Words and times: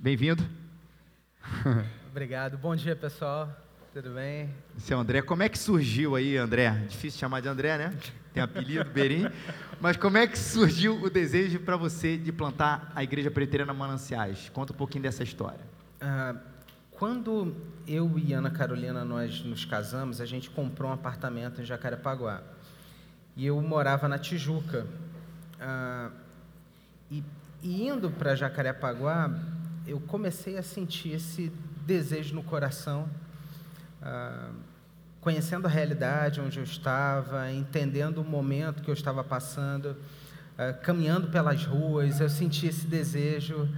Bem-vindo. 0.00 0.44
Obrigado. 2.08 2.56
Bom 2.56 2.76
dia, 2.76 2.94
pessoal. 2.94 3.52
Tudo 3.92 4.10
bem? 4.10 4.48
O 4.88 4.94
André. 4.94 5.22
Como 5.22 5.42
é 5.42 5.48
que 5.48 5.58
surgiu 5.58 6.14
aí, 6.14 6.36
André? 6.36 6.70
Difícil 6.88 7.18
chamar 7.18 7.40
de 7.40 7.48
André, 7.48 7.76
né? 7.76 7.92
Tem 8.32 8.40
apelido, 8.40 8.88
Berim. 8.90 9.28
Mas 9.80 9.96
como 9.96 10.16
é 10.16 10.28
que 10.28 10.38
surgiu 10.38 11.02
o 11.02 11.10
desejo 11.10 11.58
para 11.58 11.76
você 11.76 12.16
de 12.16 12.30
plantar 12.30 12.92
a 12.94 13.02
Igreja 13.02 13.28
Preteriana 13.28 13.74
Mananciais? 13.74 14.48
Conta 14.50 14.72
um 14.72 14.76
pouquinho 14.76 15.02
dessa 15.02 15.24
história. 15.24 15.58
Ah, 16.00 16.36
quando 16.92 17.56
eu 17.84 18.16
e 18.20 18.32
Ana 18.32 18.52
Carolina 18.52 19.04
nós 19.04 19.42
nos 19.42 19.64
casamos, 19.64 20.20
a 20.20 20.26
gente 20.26 20.48
comprou 20.48 20.92
um 20.92 20.94
apartamento 20.94 21.60
em 21.60 21.64
Jacarepaguá. 21.64 22.40
E 23.36 23.44
eu 23.44 23.60
morava 23.60 24.06
na 24.06 24.16
Tijuca. 24.16 24.86
Ah, 25.60 26.12
e, 27.10 27.24
e 27.64 27.88
indo 27.88 28.12
para 28.12 28.36
Jacarepaguá, 28.36 29.57
eu 29.88 29.98
comecei 30.00 30.58
a 30.58 30.62
sentir 30.62 31.14
esse 31.14 31.50
desejo 31.86 32.34
no 32.34 32.42
coração 32.42 33.08
ah, 34.02 34.50
conhecendo 35.20 35.66
a 35.66 35.70
realidade 35.70 36.40
onde 36.40 36.58
eu 36.58 36.64
estava, 36.64 37.50
entendendo 37.50 38.18
o 38.18 38.24
momento 38.24 38.82
que 38.82 38.88
eu 38.88 38.94
estava 38.94 39.24
passando, 39.24 39.96
ah, 40.56 40.72
caminhando 40.72 41.28
pelas 41.28 41.64
ruas, 41.64 42.20
eu 42.20 42.28
senti 42.28 42.66
esse 42.66 42.86
desejo. 42.86 43.68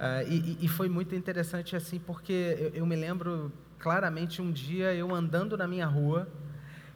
Ah, 0.00 0.22
e, 0.24 0.66
foi 0.68 0.88
muito 0.88 1.14
interessante 1.14 1.76
assim, 1.76 1.98
porque 1.98 2.56
eu, 2.58 2.80
eu 2.80 2.86
me 2.86 2.96
lembro 2.96 3.52
claramente 3.78 4.40
um 4.42 4.50
dia 4.50 4.94
eu 4.94 5.14
andando 5.14 5.56
na 5.56 5.68
minha 5.68 5.86
rua, 5.86 6.28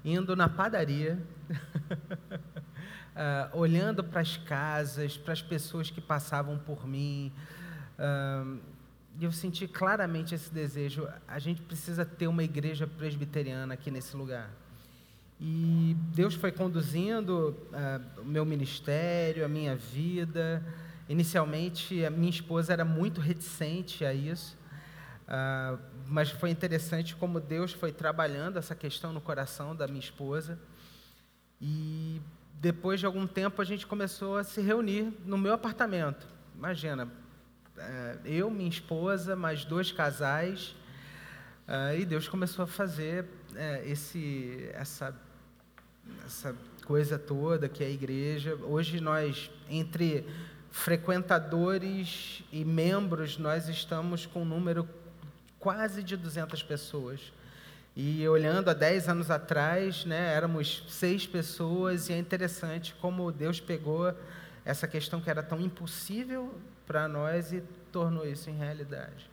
indo 0.05 0.35
na 0.35 0.49
padaria, 0.49 1.19
Uh, 3.13 3.53
olhando 3.53 4.03
para 4.03 4.23
as 4.23 4.39
casas, 4.39 5.19
para 5.19 5.35
as 5.35 5.43
pessoas 5.43 5.91
que 5.91 6.01
passavam 6.01 6.57
por 6.57 6.87
mim, 6.87 7.31
uh, 7.99 8.61
e 9.19 9.25
eu 9.25 9.33
senti 9.33 9.69
claramente 9.69 10.35
esse 10.35 10.53
desejo. 10.53 11.07
A 11.29 11.39
gente 11.39 11.63
precisa 11.63 12.05
ter 12.05 12.27
uma 12.27 12.43
igreja 12.43 12.87
presbiteriana 12.87 13.75
aqui 13.75 13.91
nesse 13.91 14.17
lugar. 14.17 14.51
E 15.41 15.97
Deus 16.15 16.35
foi 16.35 16.53
conduzindo 16.53 17.57
uh, 17.73 18.21
o 18.21 18.25
meu 18.25 18.45
ministério, 18.45 19.45
a 19.45 19.49
minha 19.49 19.75
vida. 19.77 20.63
Inicialmente, 21.09 22.05
a 22.05 22.11
minha 22.11 22.31
esposa 22.31 22.73
era 22.73 22.85
muito 22.85 23.21
reticente 23.21 24.05
a 24.05 24.15
isso, 24.15 24.57
uh, 25.27 25.79
mas 26.07 26.31
foi 26.31 26.51
interessante 26.51 27.17
como 27.17 27.41
Deus 27.41 27.73
foi 27.73 27.93
trabalhando 27.93 28.57
essa 28.57 28.75
questão 28.75 29.13
no 29.13 29.21
coração 29.21 29.75
da 29.75 29.87
minha 29.87 30.01
esposa. 30.01 30.59
E 31.61 32.21
depois 32.61 33.01
de 33.01 33.07
algum 33.07 33.27
tempo, 33.27 33.61
a 33.61 33.65
gente 33.65 33.87
começou 33.87 34.37
a 34.37 34.45
se 34.45 34.61
reunir 34.61 35.13
no 35.27 35.37
meu 35.37 35.53
apartamento. 35.53 36.27
Imagina, 36.57 37.09
eu, 38.25 38.51
minha 38.51 38.69
esposa, 38.69 39.35
mais 39.35 39.65
dois 39.65 39.91
casais, 39.91 40.75
é, 41.67 42.01
e 42.01 42.05
Deus 42.05 42.29
começou 42.29 42.65
a 42.65 42.67
fazer 42.67 43.25
é, 43.55 43.83
esse, 43.87 44.69
essa, 44.75 45.15
essa 46.27 46.55
coisa 46.85 47.19
toda 47.19 47.69
que 47.69 47.83
é 47.83 47.87
a 47.87 47.91
igreja. 47.91 48.57
Hoje 48.63 49.01
nós, 49.01 49.51
entre 49.71 50.27
frequentadores 50.71 52.43
e 52.53 52.65
membros, 52.65 53.39
nós 53.39 53.69
estamos 53.69 54.27
com 54.27 54.43
um 54.43 54.45
número 54.45 54.89
quase 55.59 56.03
de 56.03 56.17
200 56.17 56.63
pessoas. 56.63 57.33
E 57.95 58.27
olhando 58.27 58.69
há 58.71 58.75
10 58.75 59.09
anos 59.09 59.31
atrás, 59.31 60.05
né, 60.05 60.35
éramos 60.35 60.85
seis 60.89 61.27
pessoas, 61.27 62.09
e 62.09 62.13
é 62.15 62.19
interessante 62.19 62.95
como 63.01 63.31
Deus 63.31 63.61
pegou 63.61 64.15
essa 64.65 64.87
questão 64.87 65.21
que 65.21 65.29
era 65.29 65.43
tão 65.43 65.61
impossível 65.61 66.55
para 66.87 67.09
nós 67.09 67.53
e 67.53 67.63
tornou 67.91 68.27
isso 68.27 68.49
em 68.51 68.57
realidade. 68.57 69.31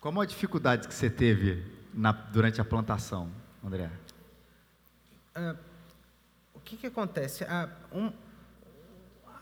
Qual 0.00 0.18
a 0.20 0.24
dificuldade 0.24 0.88
que 0.88 0.94
você 0.94 1.10
teve 1.10 1.64
na, 1.92 2.12
durante 2.12 2.60
a 2.60 2.64
plantação, 2.64 3.30
André? 3.62 3.90
Ah, 5.34 5.56
o 6.54 6.60
que, 6.60 6.76
que 6.76 6.86
acontece? 6.86 7.44
A, 7.44 7.68
um, 7.92 8.12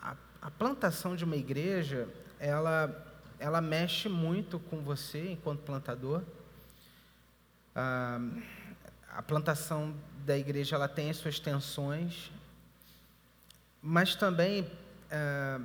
a, 0.03 0.17
a, 0.43 0.51
plantação 0.51 1.15
de 1.15 1.25
uma 1.25 1.37
igreja, 1.37 2.09
ela, 2.41 3.07
ela 3.39 3.61
mexe 3.61 4.09
muito 4.09 4.59
com 4.59 4.81
você 4.81 5.31
enquanto 5.31 5.61
plantador. 5.61 6.23
Ah, 7.75 8.21
a 9.11 9.23
plantação 9.23 9.95
da 10.25 10.37
igreja 10.37 10.77
ela 10.77 10.89
tem 10.89 11.11
as 11.11 11.17
suas 11.17 11.39
tensões, 11.39 12.31
mas 13.83 14.15
também 14.15 14.71
ah, 15.11 15.61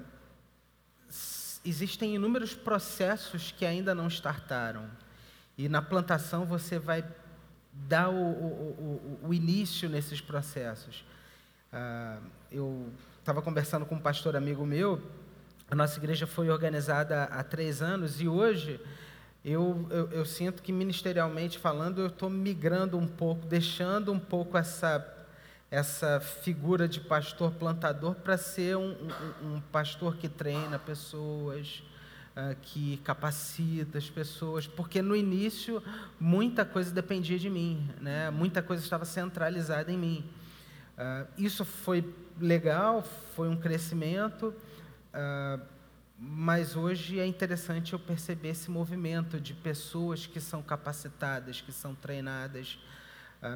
existem 1.65 2.15
inúmeros 2.15 2.53
processos 2.53 3.51
que 3.51 3.65
ainda 3.65 3.93
não 3.93 4.07
startaram. 4.07 4.89
E 5.57 5.69
na 5.69 5.81
plantação 5.81 6.45
você 6.45 6.79
vai 6.79 7.03
dar 7.71 8.09
o, 8.09 8.15
o, 8.15 9.19
o, 9.23 9.27
o 9.29 9.33
início 9.33 9.89
nesses 9.89 10.21
processos. 10.21 11.05
Ah, 11.71 12.19
eu 12.51 12.91
estava 13.19 13.41
conversando 13.41 13.85
com 13.85 13.95
um 13.95 13.99
pastor 13.99 14.35
amigo 14.35 14.65
meu, 14.65 15.01
a 15.69 15.75
nossa 15.75 15.97
igreja 15.97 16.27
foi 16.27 16.49
organizada 16.49 17.23
há 17.23 17.43
três 17.43 17.81
anos 17.81 18.21
e 18.21 18.27
hoje 18.27 18.79
eu, 19.43 19.87
eu, 19.89 20.11
eu 20.11 20.25
sinto 20.25 20.61
que 20.61 20.71
ministerialmente 20.71 21.57
falando 21.57 22.01
eu 22.01 22.07
estou 22.07 22.29
migrando 22.29 22.97
um 22.97 23.07
pouco, 23.07 23.45
deixando 23.47 24.11
um 24.11 24.19
pouco 24.19 24.57
essa 24.57 24.99
essa 25.73 26.19
figura 26.19 26.87
de 26.87 26.99
pastor 26.99 27.51
plantador 27.53 28.13
para 28.13 28.37
ser 28.37 28.77
um, 28.77 28.91
um, 28.91 29.55
um, 29.55 29.61
pastor 29.71 30.17
que 30.17 30.29
treina 30.29 30.77
pessoas, 30.77 31.81
uh, 32.37 32.55
que 32.61 32.97
capacita 32.97 33.97
as 33.97 34.07
pessoas, 34.07 34.67
porque 34.67 35.01
no 35.01 35.15
início 35.15 35.81
muita 36.19 36.63
coisa 36.63 36.91
dependia 36.91 37.39
de 37.39 37.49
mim, 37.49 37.89
né? 37.99 38.29
muita 38.29 38.61
coisa 38.61 38.83
estava 38.83 39.03
centralizada 39.03 39.91
em 39.91 39.97
mim. 39.97 40.29
Uh, 40.95 41.27
isso 41.39 41.65
foi 41.65 42.07
legal, 42.39 43.01
foi 43.35 43.49
um 43.49 43.57
crescimento, 43.57 44.53
uh, 45.09 45.59
mas 46.19 46.75
hoje 46.75 47.19
é 47.19 47.25
interessante 47.25 47.93
eu 47.93 47.99
perceber 47.99 48.49
esse 48.49 48.69
movimento 48.69 49.39
de 49.39 49.55
pessoas 49.55 50.27
que 50.27 50.39
são 50.39 50.61
capacitadas, 50.61 51.61
que 51.61 51.71
são 51.71 51.95
treinadas, 51.95 52.77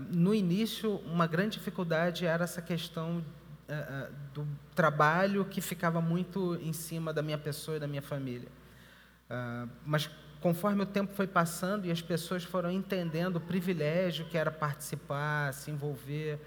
no 0.10 0.34
início, 0.34 0.98
uma 1.06 1.26
grande 1.28 1.58
dificuldade 1.58 2.26
era 2.26 2.44
essa 2.44 2.62
questão 2.62 3.24
ah, 3.70 3.74
ah, 3.74 4.10
do 4.34 4.48
trabalho 4.76 5.46
que 5.46 5.62
ficava 5.62 6.02
muito 6.02 6.56
em 6.62 6.74
cima 6.74 7.14
da 7.14 7.22
minha 7.22 7.38
pessoa 7.38 7.78
e 7.78 7.80
da 7.80 7.88
minha 7.88 8.02
família. 8.02 8.50
Mas 9.86 10.10
conforme 10.40 10.84
o 10.84 10.86
tempo 10.86 11.14
foi 11.14 11.28
passando 11.28 11.86
e 11.86 11.92
as 11.92 12.02
pessoas 12.02 12.44
foram 12.44 12.72
entendendo 12.72 13.38
o 13.38 13.42
privilégio 13.42 14.26
que 14.26 14.38
era 14.38 14.52
participar, 14.52 15.54
se 15.54 15.70
envolver, 15.70 16.40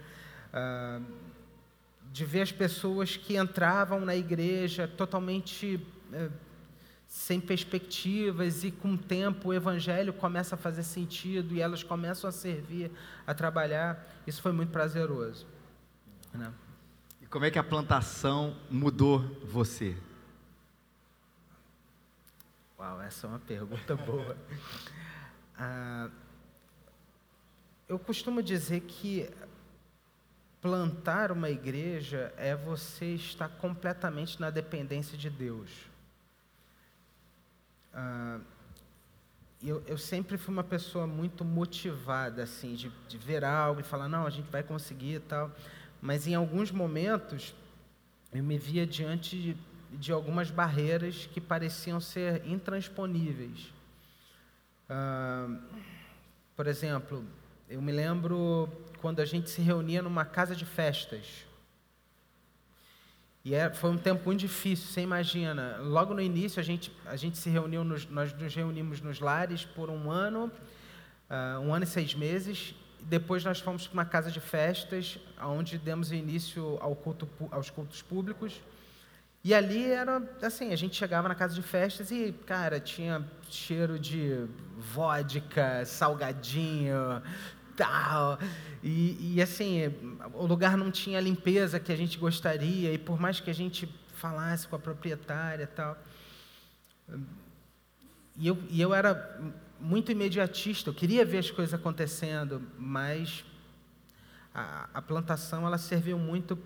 de 2.12 2.24
ver 2.24 2.42
as 2.42 2.52
pessoas 2.52 3.16
que 3.16 3.36
entravam 3.36 4.00
na 4.00 4.16
igreja 4.16 4.88
totalmente 4.88 5.84
eh, 6.12 6.28
sem 7.10 7.40
perspectivas 7.40 8.62
e 8.62 8.70
com 8.70 8.92
o 8.92 8.96
tempo 8.96 9.48
o 9.48 9.52
evangelho 9.52 10.12
começa 10.12 10.54
a 10.54 10.58
fazer 10.58 10.84
sentido 10.84 11.56
e 11.56 11.60
elas 11.60 11.82
começam 11.82 12.30
a 12.30 12.32
servir, 12.32 12.88
a 13.26 13.34
trabalhar. 13.34 14.08
Isso 14.24 14.40
foi 14.40 14.52
muito 14.52 14.70
prazeroso. 14.70 15.44
Né? 16.32 16.52
E 17.20 17.26
como 17.26 17.44
é 17.44 17.50
que 17.50 17.58
a 17.58 17.64
plantação 17.64 18.56
mudou 18.70 19.18
você? 19.44 19.96
Uau, 22.78 23.02
essa 23.02 23.26
é 23.26 23.30
uma 23.30 23.40
pergunta 23.40 23.96
boa. 24.06 24.36
Ah, 25.58 26.08
eu 27.88 27.98
costumo 27.98 28.40
dizer 28.40 28.82
que 28.82 29.28
plantar 30.60 31.32
uma 31.32 31.50
igreja 31.50 32.32
é 32.36 32.54
você 32.54 33.16
estar 33.16 33.48
completamente 33.48 34.40
na 34.40 34.48
dependência 34.48 35.18
de 35.18 35.28
Deus. 35.28 35.89
Ah, 37.92 38.38
eu, 39.62 39.82
eu, 39.86 39.98
sempre 39.98 40.38
fui 40.38 40.54
uma 40.54 40.64
pessoa 40.64 41.06
muito 41.06 41.44
motivada, 41.44 42.42
assim, 42.42 42.74
de, 42.74 42.90
de 43.08 43.18
ver 43.18 43.44
algo 43.44 43.80
e 43.80 43.84
falar, 43.84 44.08
não, 44.08 44.26
a 44.26 44.30
gente 44.30 44.50
vai 44.50 44.62
conseguir 44.62 45.16
e 45.16 45.20
tal. 45.20 45.50
Mas 46.00 46.26
em 46.26 46.34
alguns 46.34 46.70
momentos, 46.70 47.54
eu 48.32 48.42
me 48.42 48.56
via 48.56 48.86
diante 48.86 49.36
de, 49.36 49.56
de 49.98 50.12
algumas 50.12 50.50
barreiras 50.50 51.26
que 51.26 51.40
pareciam 51.40 52.00
ser 52.00 52.46
intransponíveis. 52.46 53.72
Ah, 54.88 55.48
por 56.56 56.66
exemplo, 56.66 57.24
eu 57.68 57.82
me 57.82 57.92
lembro 57.92 58.68
quando 59.00 59.20
a 59.20 59.24
gente 59.24 59.50
se 59.50 59.60
reunia 59.60 60.02
numa 60.02 60.24
casa 60.24 60.56
de 60.56 60.64
festas. 60.64 61.46
E 63.42 63.54
é, 63.54 63.70
foi 63.70 63.90
um 63.90 63.96
tempo 63.96 64.22
muito 64.26 64.40
difícil, 64.40 64.86
você 64.86 65.00
imagina. 65.00 65.78
Logo 65.78 66.12
no 66.12 66.20
início, 66.20 66.60
a 66.60 66.62
gente, 66.62 66.92
a 67.06 67.16
gente 67.16 67.38
se 67.38 67.48
reuniu, 67.48 67.82
nos, 67.82 68.06
nós 68.06 68.32
nos 68.34 68.54
reunimos 68.54 69.00
nos 69.00 69.18
lares 69.18 69.64
por 69.64 69.88
um 69.88 70.10
ano, 70.10 70.52
uh, 71.30 71.60
um 71.60 71.72
ano 71.72 71.84
e 71.84 71.86
seis 71.86 72.14
meses. 72.14 72.74
Depois 73.00 73.42
nós 73.42 73.58
fomos 73.58 73.86
para 73.86 73.94
uma 73.94 74.04
casa 74.04 74.30
de 74.30 74.40
festas, 74.40 75.18
onde 75.42 75.78
demos 75.78 76.12
início 76.12 76.76
ao 76.82 76.94
culto, 76.94 77.26
aos 77.50 77.70
cultos 77.70 78.02
públicos. 78.02 78.60
E 79.42 79.54
ali 79.54 79.90
era 79.90 80.22
assim, 80.42 80.70
a 80.70 80.76
gente 80.76 80.94
chegava 80.94 81.26
na 81.26 81.34
casa 81.34 81.54
de 81.54 81.62
festas 81.62 82.10
e, 82.10 82.34
cara, 82.44 82.78
tinha 82.78 83.26
cheiro 83.48 83.98
de 83.98 84.46
vodka, 84.76 85.82
salgadinho, 85.86 87.22
tal. 87.80 88.38
E, 88.82 89.34
e 89.34 89.42
assim, 89.42 89.84
o 90.34 90.44
lugar 90.44 90.76
não 90.76 90.90
tinha 90.90 91.16
a 91.16 91.20
limpeza 91.20 91.80
que 91.80 91.90
a 91.90 91.96
gente 91.96 92.18
gostaria, 92.18 92.92
e 92.92 92.98
por 92.98 93.18
mais 93.18 93.40
que 93.40 93.48
a 93.48 93.54
gente 93.54 93.88
falasse 94.14 94.68
com 94.68 94.76
a 94.76 94.78
proprietária 94.78 95.66
tal. 95.66 95.96
E 98.36 98.46
eu, 98.46 98.58
e 98.68 98.80
eu 98.80 98.92
era 98.92 99.40
muito 99.80 100.12
imediatista, 100.12 100.90
eu 100.90 100.94
queria 100.94 101.24
ver 101.24 101.38
as 101.38 101.50
coisas 101.50 101.72
acontecendo, 101.72 102.62
mas 102.78 103.44
a, 104.54 104.90
a 104.92 105.00
plantação 105.00 105.66
ela 105.66 105.78
serviu 105.78 106.18
muito 106.18 106.58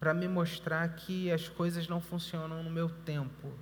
para 0.00 0.14
me 0.14 0.26
mostrar 0.26 0.88
que 0.94 1.30
as 1.30 1.46
coisas 1.48 1.88
não 1.88 2.00
funcionam 2.00 2.62
no 2.62 2.70
meu 2.70 2.88
tempo, 2.88 3.52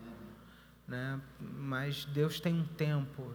né? 0.86 1.20
Mas 1.40 2.04
Deus 2.04 2.38
tem 2.38 2.54
um 2.54 2.66
tempo 2.66 3.32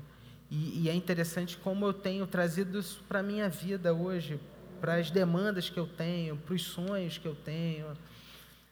e, 0.52 0.82
e 0.82 0.90
é 0.90 0.94
interessante 0.94 1.56
como 1.56 1.86
eu 1.86 1.94
tenho 1.94 2.28
trazido 2.28 2.78
isso 2.78 3.02
para 3.08 3.20
a 3.20 3.24
minha 3.24 3.48
vida 3.48 3.94
hoje, 3.94 4.38
para 4.82 4.96
as 4.96 5.10
demandas 5.10 5.70
que 5.70 5.80
eu 5.80 5.88
tenho, 5.88 6.36
para 6.36 6.54
os 6.54 6.62
sonhos 6.62 7.18
que 7.18 7.26
eu 7.26 7.34
tenho. 7.34 7.98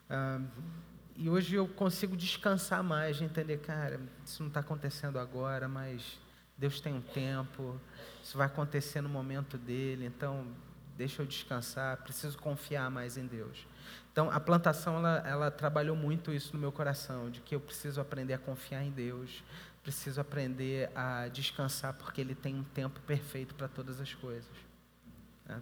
Ah, 0.09 0.41
e 1.15 1.29
hoje 1.29 1.55
eu 1.55 1.67
consigo 1.67 2.17
descansar 2.17 2.83
mais, 2.83 3.21
entender, 3.21 3.59
cara, 3.59 3.99
isso 4.25 4.43
não 4.43 4.49
está 4.49 4.59
acontecendo 4.59 5.17
agora, 5.17 5.69
mas 5.69 6.19
Deus 6.57 6.81
tem 6.81 6.93
um 6.93 7.01
tempo, 7.01 7.79
isso 8.21 8.37
vai 8.37 8.47
acontecer 8.47 8.99
no 8.99 9.09
momento 9.09 9.57
dele, 9.57 10.05
então 10.05 10.45
deixa 10.97 11.21
eu 11.21 11.25
descansar, 11.25 11.95
preciso 12.03 12.37
confiar 12.37 12.91
mais 12.91 13.17
em 13.17 13.25
Deus. 13.25 13.65
Então, 14.11 14.29
a 14.29 14.39
plantação, 14.39 14.97
ela, 14.97 15.23
ela 15.25 15.51
trabalhou 15.51 15.95
muito 15.95 16.33
isso 16.33 16.53
no 16.53 16.59
meu 16.59 16.73
coração, 16.73 17.29
de 17.29 17.39
que 17.39 17.55
eu 17.55 17.59
preciso 17.59 18.01
aprender 18.01 18.33
a 18.33 18.37
confiar 18.37 18.83
em 18.83 18.91
Deus, 18.91 19.43
preciso 19.83 20.19
aprender 20.21 20.89
a 20.95 21.27
descansar, 21.27 21.93
porque 21.93 22.21
Ele 22.21 22.35
tem 22.35 22.55
um 22.55 22.63
tempo 22.63 22.99
perfeito 23.01 23.55
para 23.55 23.67
todas 23.67 23.99
as 23.99 24.13
coisas. 24.13 24.49
Né? 25.45 25.59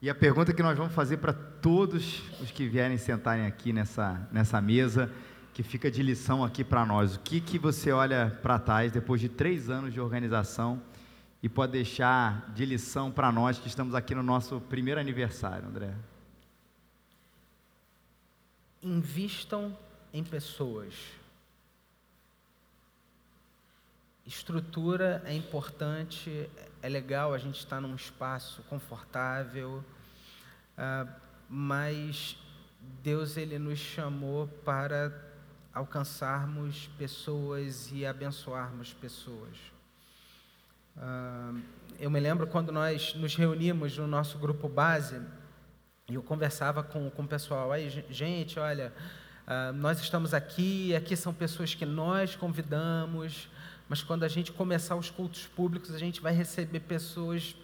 E 0.00 0.10
a 0.10 0.14
pergunta 0.14 0.52
que 0.52 0.62
nós 0.62 0.76
vamos 0.76 0.92
fazer 0.92 1.18
para 1.18 1.32
todos 1.32 2.22
os 2.40 2.50
que 2.50 2.68
vierem 2.68 2.98
sentarem 2.98 3.46
aqui 3.46 3.72
nessa, 3.72 4.28
nessa 4.32 4.60
mesa, 4.60 5.12
que 5.54 5.62
fica 5.62 5.90
de 5.90 6.02
lição 6.02 6.42
aqui 6.42 6.64
para 6.64 6.84
nós. 6.84 7.14
O 7.14 7.20
que, 7.20 7.40
que 7.40 7.58
você 7.58 7.92
olha 7.92 8.36
para 8.42 8.58
trás 8.58 8.90
depois 8.90 9.20
de 9.20 9.28
três 9.28 9.70
anos 9.70 9.92
de 9.92 10.00
organização 10.00 10.82
e 11.42 11.48
pode 11.48 11.72
deixar 11.72 12.50
de 12.52 12.64
lição 12.64 13.12
para 13.12 13.30
nós 13.30 13.58
que 13.58 13.68
estamos 13.68 13.94
aqui 13.94 14.14
no 14.14 14.22
nosso 14.22 14.60
primeiro 14.62 15.00
aniversário, 15.00 15.68
André? 15.68 15.94
Invistam 18.82 19.76
em 20.12 20.24
pessoas. 20.24 20.94
Estrutura 24.24 25.20
é 25.26 25.34
importante, 25.34 26.48
é 26.80 26.88
legal 26.88 27.34
a 27.34 27.38
gente 27.38 27.58
estar 27.58 27.80
num 27.80 27.94
espaço 27.96 28.62
confortável, 28.68 29.84
uh, 30.78 31.12
mas 31.48 32.38
Deus 33.02 33.36
ele 33.36 33.58
nos 33.58 33.80
chamou 33.80 34.46
para 34.64 35.12
alcançarmos 35.74 36.88
pessoas 36.96 37.90
e 37.92 38.06
abençoarmos 38.06 38.92
pessoas. 38.94 39.56
Uh, 40.96 41.60
eu 41.98 42.10
me 42.10 42.20
lembro 42.20 42.46
quando 42.46 42.70
nós 42.70 43.14
nos 43.14 43.34
reunimos 43.34 43.98
no 43.98 44.06
nosso 44.06 44.38
grupo 44.38 44.68
base, 44.68 45.20
eu 46.08 46.22
conversava 46.22 46.82
com, 46.82 47.10
com 47.10 47.22
o 47.22 47.28
pessoal, 47.28 47.72
aí, 47.72 48.04
gente, 48.08 48.56
olha, 48.58 48.92
uh, 49.48 49.72
nós 49.72 49.98
estamos 50.00 50.32
aqui, 50.32 50.94
aqui 50.94 51.16
são 51.16 51.34
pessoas 51.34 51.74
que 51.74 51.84
nós 51.84 52.36
convidamos, 52.36 53.48
mas 53.92 54.02
quando 54.02 54.24
a 54.24 54.28
gente 54.28 54.50
começar 54.52 54.96
os 54.96 55.10
cultos 55.10 55.46
públicos, 55.48 55.94
a 55.94 55.98
gente 55.98 56.22
vai 56.22 56.32
receber 56.32 56.80
pessoas 56.80 57.54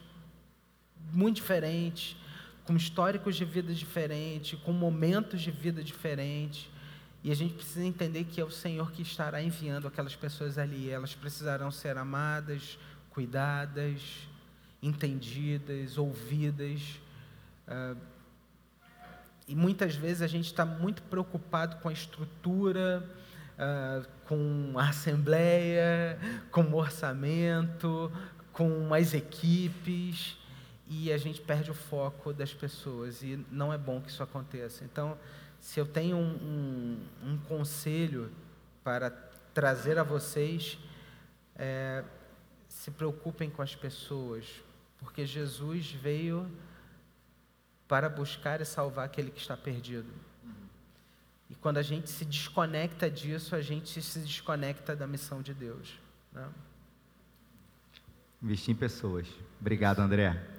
muito 1.10 1.36
diferentes, 1.36 2.18
com 2.66 2.76
históricos 2.76 3.34
de 3.34 3.46
vida 3.46 3.72
diferentes, 3.72 4.60
com 4.60 4.70
momentos 4.70 5.40
de 5.40 5.50
vida 5.50 5.82
diferentes. 5.82 6.68
E 7.24 7.32
a 7.32 7.34
gente 7.34 7.54
precisa 7.54 7.82
entender 7.82 8.24
que 8.24 8.42
é 8.42 8.44
o 8.44 8.50
Senhor 8.50 8.92
que 8.92 9.00
estará 9.00 9.42
enviando 9.42 9.88
aquelas 9.88 10.14
pessoas 10.14 10.58
ali. 10.58 10.90
Elas 10.90 11.14
precisarão 11.14 11.70
ser 11.70 11.96
amadas, 11.96 12.78
cuidadas, 13.08 14.02
entendidas, 14.82 15.96
ouvidas. 15.96 17.00
Uh, 17.66 17.96
e 19.46 19.54
muitas 19.54 19.94
vezes 19.96 20.20
a 20.20 20.26
gente 20.26 20.44
está 20.44 20.66
muito 20.66 21.00
preocupado 21.04 21.76
com 21.76 21.88
a 21.88 21.92
estrutura, 21.94 23.02
uh, 23.58 24.06
com 24.26 24.74
a 24.76 24.88
assembleia, 24.88 26.18
com 26.50 26.62
o 26.62 26.76
orçamento, 26.76 28.10
com 28.52 28.92
as 28.94 29.14
equipes, 29.14 30.36
e 30.88 31.12
a 31.12 31.18
gente 31.18 31.40
perde 31.40 31.70
o 31.70 31.74
foco 31.74 32.32
das 32.32 32.54
pessoas, 32.54 33.22
e 33.22 33.44
não 33.50 33.72
é 33.72 33.78
bom 33.78 34.00
que 34.00 34.10
isso 34.10 34.22
aconteça. 34.22 34.84
Então, 34.84 35.18
se 35.60 35.78
eu 35.78 35.86
tenho 35.86 36.16
um, 36.16 36.98
um, 37.22 37.32
um 37.32 37.38
conselho 37.38 38.30
para 38.82 39.10
trazer 39.52 39.98
a 39.98 40.02
vocês, 40.02 40.78
é, 41.56 42.04
se 42.68 42.90
preocupem 42.90 43.50
com 43.50 43.60
as 43.60 43.74
pessoas, 43.74 44.46
porque 44.98 45.26
Jesus 45.26 45.90
veio 45.90 46.50
para 47.86 48.08
buscar 48.08 48.60
e 48.60 48.64
salvar 48.64 49.06
aquele 49.06 49.30
que 49.30 49.40
está 49.40 49.56
perdido. 49.56 50.27
E 51.50 51.54
quando 51.54 51.78
a 51.78 51.82
gente 51.82 52.10
se 52.10 52.24
desconecta 52.24 53.10
disso, 53.10 53.54
a 53.54 53.60
gente 53.60 54.02
se 54.02 54.18
desconecta 54.18 54.94
da 54.94 55.06
missão 55.06 55.40
de 55.40 55.54
Deus. 55.54 55.98
Né? 56.32 56.46
Investir 58.42 58.74
em 58.74 58.76
pessoas. 58.76 59.26
Obrigado, 59.60 60.00
André. 60.00 60.56